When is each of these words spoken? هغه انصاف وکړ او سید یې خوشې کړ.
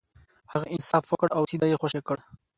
هغه 0.53 0.65
انصاف 0.75 1.03
وکړ 1.07 1.27
او 1.37 1.41
سید 1.49 1.61
یې 1.71 1.79
خوشې 1.81 2.01
کړ. 2.07 2.17